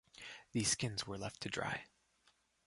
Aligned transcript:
These 0.51 0.71
skins 0.71 1.05
were 1.05 1.19
left 1.19 1.41
to 1.41 1.49
dry. 1.49 1.83